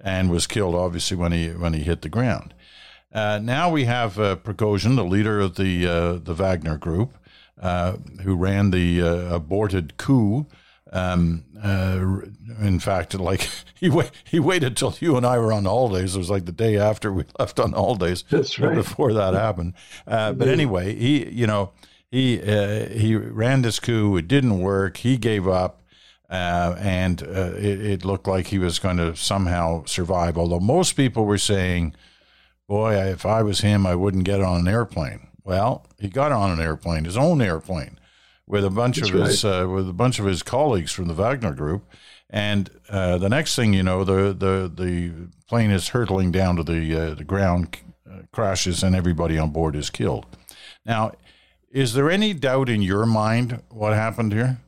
[0.00, 2.54] and was killed, obviously, when he, when he hit the ground.
[3.12, 7.16] Uh, now we have uh, Prigozhin, the leader of the, uh, the Wagner group,
[7.60, 10.46] uh, who ran the uh, aborted coup
[10.92, 12.20] um, uh,
[12.60, 13.90] in fact, like he
[14.24, 16.14] he waited till you and I were on holidays.
[16.14, 18.24] It was like the day after we left on holidays.
[18.30, 18.74] That's right.
[18.74, 19.74] Before that happened,
[20.06, 21.72] uh, but anyway, he you know
[22.10, 24.16] he uh, he ran this coup.
[24.16, 24.98] It didn't work.
[24.98, 25.82] He gave up,
[26.30, 30.36] uh, and uh, it, it, looked like he was going to somehow survive.
[30.36, 31.94] Although most people were saying,
[32.66, 36.50] "Boy, if I was him, I wouldn't get on an airplane." Well, he got on
[36.50, 37.98] an airplane, his own airplane
[38.46, 39.26] with a bunch That's of right.
[39.28, 41.84] his uh, with a bunch of his colleagues from the Wagner Group.
[42.30, 45.12] And uh, the next thing you know, the the the
[45.46, 47.78] plane is hurtling down to the uh, the ground,
[48.10, 50.26] uh, crashes, and everybody on board is killed.
[50.84, 51.12] Now,
[51.70, 54.58] is there any doubt in your mind what happened here?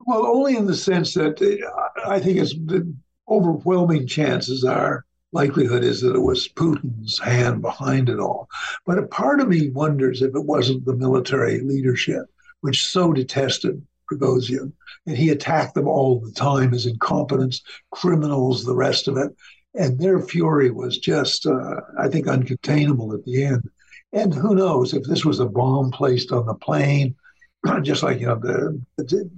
[0.00, 2.92] Well, only in the sense that uh, I think it's the
[3.28, 8.48] overwhelming chances are likelihood is that it was Putin's hand behind it all.
[8.86, 12.26] But a part of me wonders if it wasn't the military leadership
[12.60, 14.72] which so detested Prigozhin.
[15.06, 19.34] And he attacked them all the time as incompetents, criminals, the rest of it.
[19.74, 23.70] And their fury was just, uh, I think, uncontainable at the end.
[24.12, 27.14] And who knows if this was a bomb placed on the plane,
[27.82, 29.30] just like, you know, the, the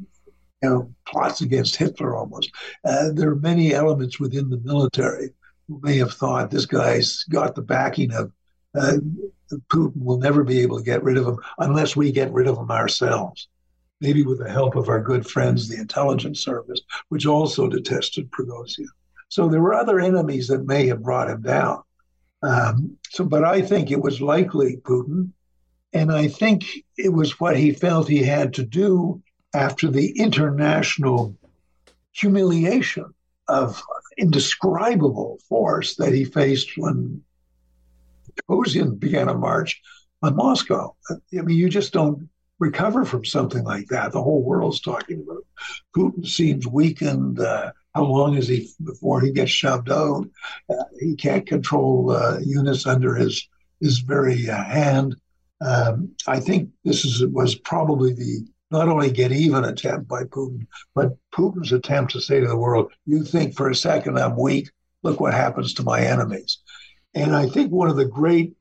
[0.63, 2.51] you know, plots against Hitler almost.
[2.85, 5.31] Uh, there are many elements within the military
[5.69, 8.33] who may have thought this guy's got the backing of
[8.75, 8.99] uh,
[9.71, 12.57] Putin will never be able to get rid of him unless we get rid of
[12.57, 13.49] him ourselves.
[14.01, 18.87] Maybe with the help of our good friends, the intelligence service, which also detested Prigozhin.
[19.29, 21.83] So there were other enemies that may have brought him down.
[22.43, 25.31] Um, so, but I think it was likely Putin,
[25.93, 26.65] and I think
[26.97, 29.23] it was what he felt he had to do
[29.55, 31.37] after the international
[32.13, 33.13] humiliation
[33.49, 33.83] of
[34.17, 37.23] indescribable force that he faced when
[38.49, 39.81] Prigozhin began a march
[40.23, 40.95] on Moscow.
[41.11, 44.13] I mean, you just don't recover from something like that.
[44.13, 45.45] The whole world's talking about.
[45.97, 47.41] Putin seems weakened.
[47.41, 50.27] Uh, how long is he before he gets shoved out?
[50.71, 53.49] Uh, he can't control uh, units under his
[53.81, 55.17] his very uh, hand.
[55.61, 60.67] Um, I think this is was probably the not only get even attempt by Putin,
[60.95, 64.71] but Putin's attempt to say to the world, "You think for a second I'm weak?
[65.03, 66.59] Look what happens to my enemies."
[67.15, 68.57] And I think one of the great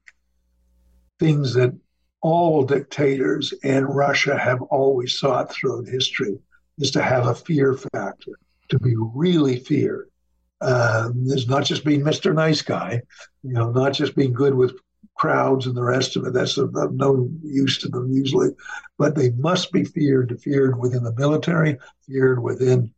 [1.19, 1.74] things that
[2.21, 6.38] all dictators and Russia have always sought throughout history
[6.78, 8.34] is to have a fear factor,
[8.69, 10.10] to be really feared.
[10.62, 11.13] Um,
[11.47, 12.36] not just being Mr.
[12.36, 13.02] Nice Guy,
[13.41, 14.76] you know, not just being good with
[15.21, 16.34] crowds and the rest of it.
[16.34, 18.49] That's of, of no use to them usually,
[18.97, 22.91] but they must be feared, feared within the military, feared within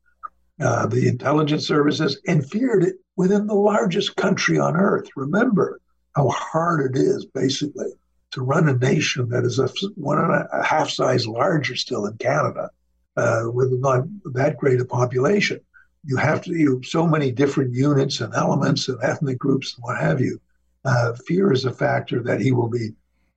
[0.62, 5.09] uh, the intelligence services, and feared within the largest country on earth.
[5.17, 5.81] Remember
[6.15, 7.91] how hard it is, basically,
[8.31, 12.15] to run a nation that is a one and a half size larger still in
[12.17, 12.69] Canada,
[13.17, 15.59] uh, with not that great a population.
[16.05, 19.99] You have to you so many different units and elements and ethnic groups and what
[19.99, 20.39] have you.
[20.86, 22.89] Uh, fear is a factor that he will be,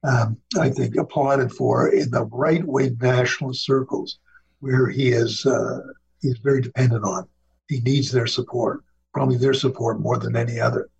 [0.05, 4.19] um, I think, applauded for in the right wing nationalist circles,
[4.61, 5.81] where he is uh,
[6.21, 7.29] he's very dependent on.
[7.69, 8.83] He needs their support
[9.17, 10.91] probably their support more than any other.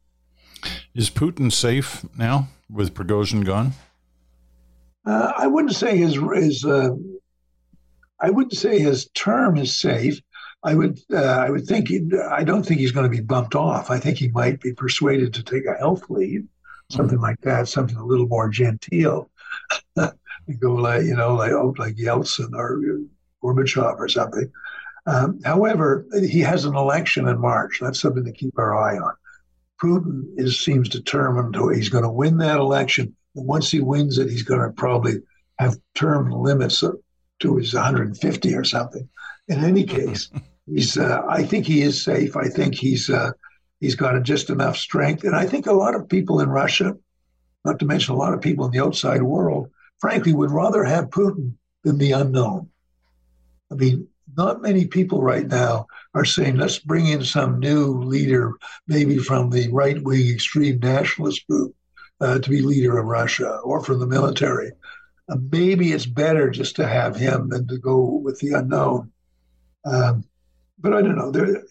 [0.95, 3.73] Is Putin safe now with Prigozhin gone?
[5.05, 6.93] Uh, I wouldn't say his his uh,
[8.19, 10.19] I wouldn't say his term is safe.
[10.67, 13.55] I would uh, I would think he, I don't think he's going to be bumped
[13.55, 13.89] off.
[13.89, 16.45] I think he might be persuaded to take a health leave,
[16.91, 19.31] something like that, something a little more genteel.
[19.97, 22.83] go like you know like oh, like Yeltsin or
[23.43, 24.51] Gorbachev or something.
[25.07, 27.79] Um, however, he has an election in March.
[27.81, 29.15] That's something to keep our eye on.
[29.81, 33.15] Putin is seems determined to, he's going to win that election.
[33.37, 35.21] And once he wins it, he's going to probably
[35.61, 36.83] have term limits
[37.39, 39.09] to his 150 or something.
[39.47, 40.29] in any case,
[40.67, 40.97] he's.
[40.97, 42.37] Uh, I think he is safe.
[42.37, 43.09] I think he's.
[43.11, 43.33] Uh,
[43.81, 46.97] he's got just enough strength, and I think a lot of people in Russia,
[47.65, 51.11] not to mention a lot of people in the outside world, frankly, would rather have
[51.11, 51.55] Putin
[51.85, 52.71] than the unknown.
[53.71, 58.55] I mean, not many people right now are saying, let's bring in some new leader,
[58.87, 61.75] maybe from the right wing extreme nationalist group,
[62.21, 64.73] uh, to be leader of Russia or from the military.
[65.29, 69.11] Uh, maybe it's better just to have him than to go with the unknown.
[69.85, 70.25] Um,
[70.79, 71.31] but I don't know.
[71.31, 71.63] There,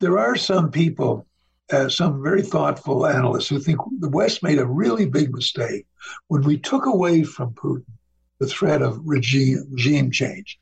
[0.00, 1.26] there are some people,
[1.72, 5.86] uh, some very thoughtful analysts, who think the West made a really big mistake
[6.28, 7.84] when we took away from Putin
[8.38, 10.58] the threat of regime regime change.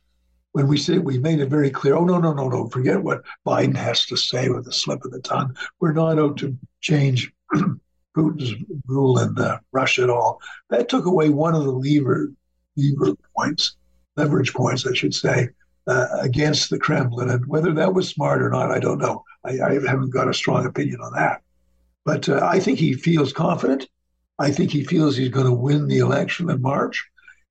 [0.52, 3.22] When we said we made it very clear, oh no no no no, forget what
[3.46, 5.56] Biden has to say with a slip of the tongue.
[5.80, 7.32] We're not out to change
[8.16, 8.54] Putin's
[8.86, 10.40] rule in uh, Russia at all.
[10.68, 12.30] That took away one of the lever
[12.76, 13.76] lever points,
[14.16, 15.48] leverage points, I should say,
[15.86, 17.30] uh, against the Kremlin.
[17.30, 19.24] And whether that was smart or not, I don't know.
[19.44, 21.42] I, I haven't got a strong opinion on that.
[22.04, 23.88] But uh, I think he feels confident.
[24.38, 27.04] I think he feels he's going to win the election in March,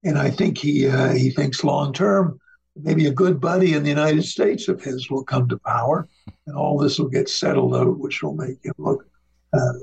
[0.04, 2.40] and I think he uh, he thinks long term
[2.76, 6.08] maybe a good buddy in the United States of his will come to power,
[6.48, 9.06] and all this will get settled out, which will make him look
[9.54, 9.74] uh,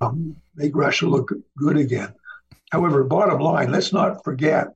[0.00, 2.12] um, make Russia look good again.
[2.70, 4.68] However, bottom line, let's not forget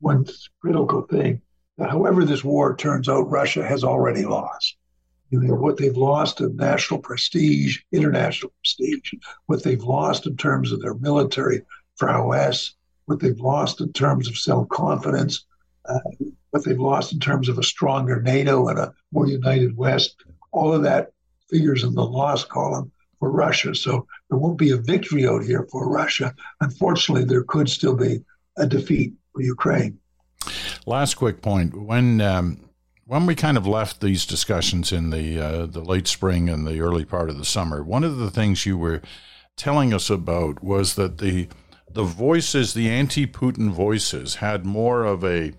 [0.00, 0.26] one
[0.60, 1.42] critical thing
[1.78, 4.76] that however this war turns out, Russia has already lost.
[5.30, 9.12] You know, what they've lost in national prestige, international prestige,
[9.46, 11.62] what they've lost in terms of their military
[11.98, 12.74] prowess,
[13.06, 15.44] what they've lost in terms of self confidence,
[15.86, 15.98] uh,
[16.50, 20.16] what they've lost in terms of a stronger NATO and a more united West,
[20.52, 21.10] all of that
[21.50, 23.74] figures in the loss column for Russia.
[23.74, 26.34] So there won't be a victory out here for Russia.
[26.60, 28.22] Unfortunately, there could still be
[28.56, 29.98] a defeat for Ukraine.
[30.86, 32.68] Last quick point: when um,
[33.06, 36.80] when we kind of left these discussions in the uh, the late spring and the
[36.80, 39.00] early part of the summer, one of the things you were
[39.56, 41.48] telling us about was that the
[41.90, 45.52] the voices, the anti-Putin voices, had more of a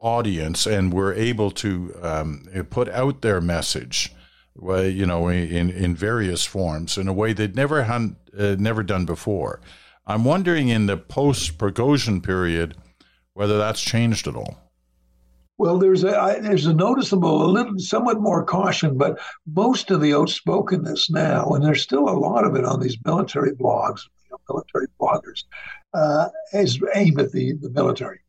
[0.00, 4.12] audience and were able to um, put out their message,
[4.60, 9.04] you know, in in various forms in a way they'd never had, uh, never done
[9.04, 9.60] before.
[10.06, 12.74] I'm wondering in the post Prigozhin period
[13.34, 14.58] whether that's changed at all.
[15.58, 20.00] Well, there's a I, there's a noticeable, a little, somewhat more caution, but most of
[20.00, 24.30] the outspokenness now, and there's still a lot of it on these military blogs, you
[24.30, 25.44] know, military bloggers,
[25.92, 28.20] uh, is aimed at the, the military.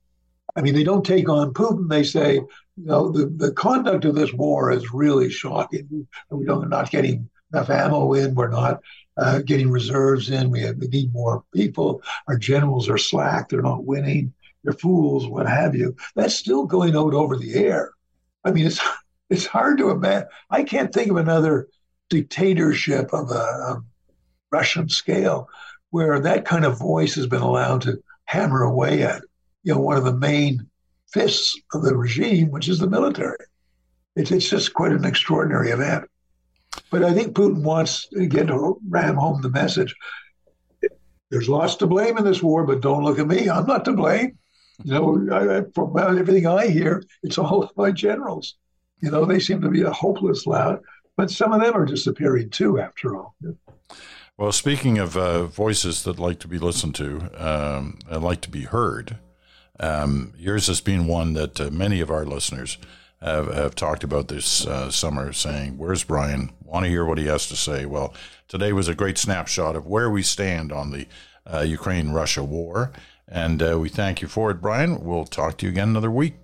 [0.58, 1.88] I mean, they don't take on Putin.
[1.88, 5.88] They say, you know, the, the conduct of this war is really shocking.
[6.30, 8.36] We don't, we're not getting enough ammo in.
[8.36, 8.82] We're not
[9.16, 10.50] uh, getting reserves in.
[10.50, 12.02] We, have, we need more people.
[12.28, 13.48] Our generals are slack.
[13.48, 14.34] They're not winning
[14.64, 15.96] they're fools, what have you.
[16.16, 17.92] That's still going out over the air.
[18.44, 18.80] I mean, it's
[19.30, 20.28] it's hard to imagine.
[20.50, 21.68] I can't think of another
[22.10, 23.84] dictatorship of a, a
[24.52, 25.48] Russian scale
[25.90, 29.22] where that kind of voice has been allowed to hammer away at,
[29.64, 30.68] you know, one of the main
[31.12, 33.38] fists of the regime, which is the military.
[34.16, 36.06] It's, it's just quite an extraordinary event.
[36.90, 39.96] But I think Putin wants, again, to ram home the message.
[41.30, 43.50] There's lots to blame in this war, but don't look at me.
[43.50, 44.38] I'm not to blame.
[44.84, 48.56] You know, I, from everything I hear, it's all my generals.
[49.02, 50.82] You know, they seem to be a hopeless lot,
[51.18, 53.36] but some of them are disappearing too, after all.
[54.38, 58.50] Well, speaking of uh, voices that like to be listened to um, and like to
[58.50, 59.18] be heard,
[59.80, 62.78] um, yours has been one that uh, many of our listeners
[63.22, 66.52] have, have talked about this uh, summer, saying, Where's Brian?
[66.64, 67.86] Want to hear what he has to say.
[67.86, 68.14] Well,
[68.48, 71.08] today was a great snapshot of where we stand on the
[71.46, 72.92] uh, Ukraine Russia war.
[73.32, 75.04] And uh, we thank you for it, Brian.
[75.06, 76.36] We'll talk to you again another week.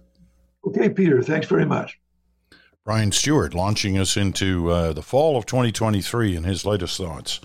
[0.66, 1.22] Okay, Peter.
[1.22, 2.00] Thanks very much.
[2.86, 7.42] Brian Stewart launching us into uh, the fall of 2023 and his latest thoughts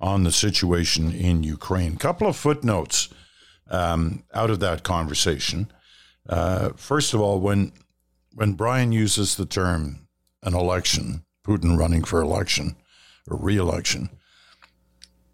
[0.00, 1.96] on the situation in Ukraine.
[1.96, 3.10] Couple of footnotes
[3.70, 5.70] um, out of that conversation.
[6.26, 7.72] Uh, first of all, when
[8.34, 10.08] when Brian uses the term
[10.42, 12.76] an election, Putin running for election
[13.28, 14.08] or re-election,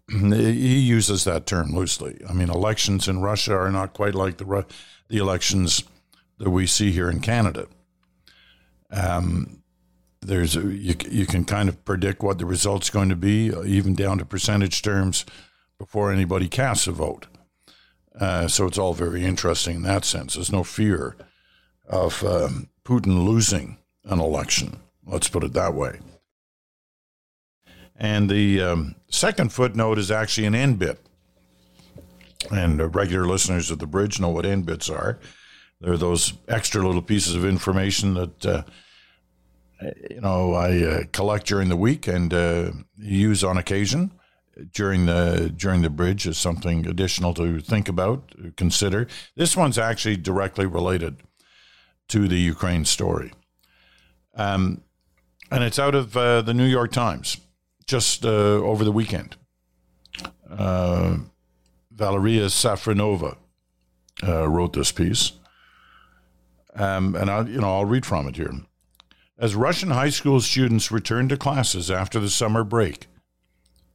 [0.09, 2.21] he uses that term loosely.
[2.29, 4.65] I mean, elections in Russia are not quite like the
[5.07, 5.83] the elections
[6.37, 7.67] that we see here in Canada.
[8.91, 9.63] Um,
[10.21, 13.95] there's a, you you can kind of predict what the result's going to be, even
[13.95, 15.25] down to percentage terms,
[15.77, 17.27] before anybody casts a vote.
[18.19, 20.35] Uh, so it's all very interesting in that sense.
[20.35, 21.15] There's no fear
[21.87, 24.79] of um, Putin losing an election.
[25.05, 25.99] Let's put it that way.
[27.97, 30.99] And the um, second footnote is actually an end bit.
[32.51, 35.19] And regular listeners of the bridge know what end bits are.
[35.81, 38.63] They're those extra little pieces of information that uh,
[40.09, 44.11] you know I uh, collect during the week and uh, use on occasion
[44.73, 49.07] during the during the bridge as something additional to think about, consider.
[49.35, 51.21] This one's actually directly related
[52.09, 53.33] to the Ukraine story,
[54.35, 54.81] um,
[55.51, 57.37] and it's out of uh, the New York Times
[57.87, 59.35] just uh, over the weekend.
[60.49, 61.17] Uh,
[61.91, 63.37] Valeria Safronova
[64.23, 65.33] uh, wrote this piece.
[66.75, 68.51] Um, and I, you know, I'll read from it here.
[69.37, 73.07] As Russian high school students return to classes after the summer break,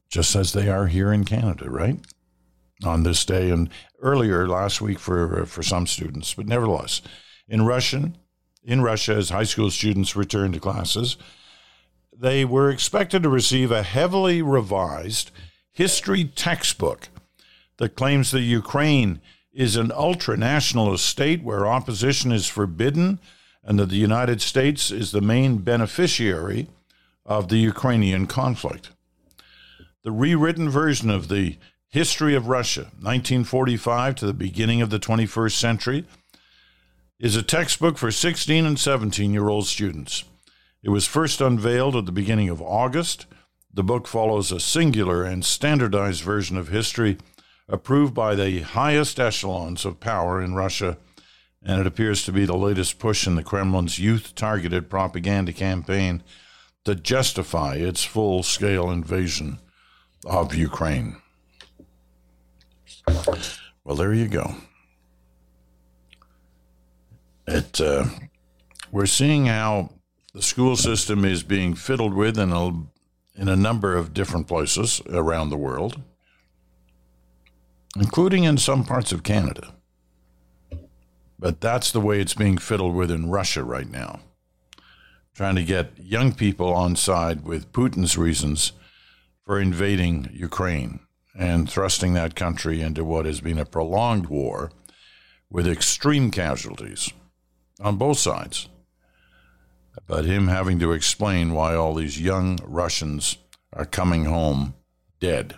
[0.09, 1.99] just as they are here in Canada, right?
[2.83, 3.69] On this day and
[4.01, 7.01] earlier last week for for some students, but nevertheless,
[7.47, 8.17] in Russian,
[8.63, 11.17] in Russia, as high school students return to classes,
[12.15, 15.31] they were expected to receive a heavily revised
[15.71, 17.09] history textbook
[17.77, 19.21] that claims that Ukraine
[19.53, 23.19] is an ultra nationalist state where opposition is forbidden
[23.63, 26.67] and that the United States is the main beneficiary
[27.25, 28.91] of the Ukrainian conflict.
[30.03, 31.57] The rewritten version of the
[31.87, 36.05] History of Russia, 1945 to the beginning of the 21st century,
[37.19, 40.23] is a textbook for 16 and 17 year old students.
[40.83, 43.27] It was first unveiled at the beginning of August.
[43.73, 47.17] The book follows a singular and standardized version of history
[47.69, 50.97] approved by the highest echelons of power in Russia,
[51.63, 56.23] and it appears to be the latest push in the Kremlin's youth targeted propaganda campaign
[56.83, 59.59] to justify its full scale invasion
[60.25, 61.21] of Ukraine.
[63.83, 64.55] Well, there you go.
[67.47, 68.05] It, uh,
[68.91, 69.91] we're seeing how
[70.33, 72.67] the school system is being fiddled with in a,
[73.35, 76.01] in a number of different places around the world,
[77.97, 79.73] including in some parts of Canada.
[81.37, 84.19] But that's the way it's being fiddled with in Russia right now.
[85.33, 88.73] Trying to get young people on side with Putin's reasons
[89.43, 90.99] for invading Ukraine
[91.37, 94.71] and thrusting that country into what has been a prolonged war
[95.49, 97.11] with extreme casualties
[97.81, 98.69] on both sides
[100.07, 103.37] but him having to explain why all these young Russians
[103.73, 104.75] are coming home
[105.19, 105.55] dead.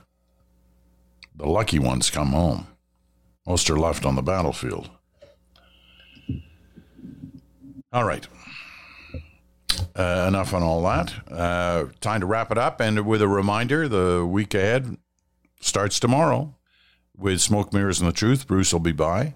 [1.36, 2.68] The lucky ones come home.
[3.48, 4.90] Most are left on the battlefield.
[7.92, 8.28] All right.
[9.96, 11.14] Uh, enough on all that.
[11.30, 12.80] Uh, time to wrap it up.
[12.80, 14.98] And with a reminder, the week ahead
[15.60, 16.56] starts tomorrow
[17.16, 18.48] with Smoke Mirrors and the Truth.
[18.48, 19.36] Bruce will be by.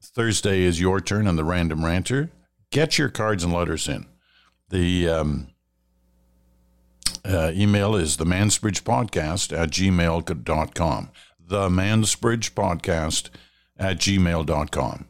[0.00, 2.30] Thursday is your turn on the Random Ranter.
[2.70, 4.06] Get your cards and letters in.
[4.68, 5.48] The um,
[7.24, 11.10] uh, email is the Mansbridge Podcast at gmail.com.
[11.38, 13.30] The Mansbridge Podcast
[13.76, 15.06] at gmail.com.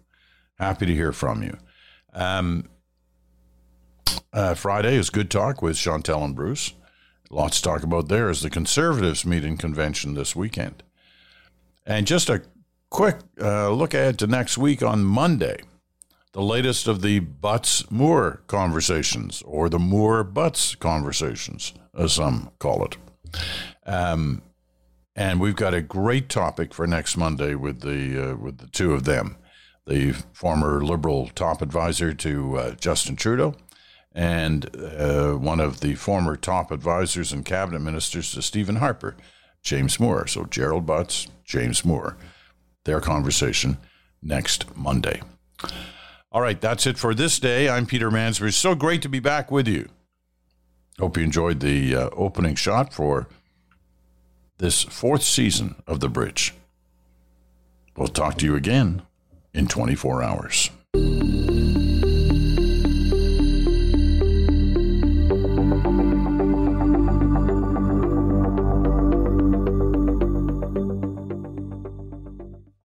[0.58, 1.56] Happy to hear from you.
[2.12, 2.68] Um,
[4.32, 6.74] uh, Friday is Good Talk with Chantal and Bruce.
[7.30, 10.82] Lots to talk about there as the Conservatives meet in convention this weekend.
[11.86, 12.42] And just a
[12.90, 15.60] quick uh, look ahead to next week on Monday
[16.36, 22.84] the latest of the Butts Moore conversations, or the Moore Butts conversations, as some call
[22.84, 22.98] it.
[23.86, 24.42] Um,
[25.14, 28.92] and we've got a great topic for next Monday with the uh, with the two
[28.92, 29.38] of them,
[29.86, 33.54] the former Liberal top advisor to uh, Justin Trudeau,
[34.12, 39.16] and uh, one of the former top advisors and cabinet ministers to Stephen Harper,
[39.62, 40.26] James Moore.
[40.26, 42.18] So Gerald Butts, James Moore,
[42.84, 43.78] their conversation
[44.20, 45.22] next Monday.
[46.36, 47.66] All right, that's it for this day.
[47.66, 48.52] I'm Peter Mansbridge.
[48.52, 49.88] So great to be back with you.
[50.98, 53.26] Hope you enjoyed the uh, opening shot for
[54.58, 56.52] this fourth season of The Bridge.
[57.96, 59.00] We'll talk to you again
[59.54, 60.68] in 24 hours.